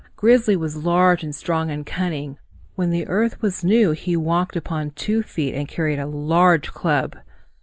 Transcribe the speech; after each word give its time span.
Grizzly 0.15 0.55
was 0.55 0.83
large 0.83 1.23
and 1.23 1.35
strong 1.35 1.69
and 1.69 1.85
cunning. 1.85 2.39
When 2.73 2.89
the 2.89 3.05
earth 3.07 3.39
was 3.43 3.63
new 3.63 3.91
he 3.91 4.17
walked 4.17 4.55
upon 4.55 4.89
two 4.95 5.21
feet 5.21 5.53
and 5.53 5.67
carried 5.67 5.99
a 5.99 6.07
large 6.07 6.71
club. 6.71 7.15